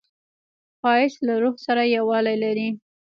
ښایست 0.79 1.19
له 1.27 1.35
روح 1.41 1.55
سره 1.65 1.83
یووالی 1.97 2.35
لري 2.43 2.67